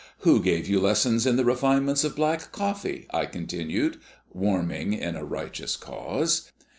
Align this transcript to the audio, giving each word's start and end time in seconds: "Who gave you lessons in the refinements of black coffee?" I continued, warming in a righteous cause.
"Who 0.21 0.41
gave 0.41 0.67
you 0.67 0.79
lessons 0.79 1.27
in 1.27 1.35
the 1.35 1.45
refinements 1.45 2.03
of 2.03 2.15
black 2.15 2.51
coffee?" 2.51 3.05
I 3.11 3.27
continued, 3.27 3.99
warming 4.33 4.93
in 4.93 5.15
a 5.15 5.23
righteous 5.23 5.75
cause. 5.75 6.51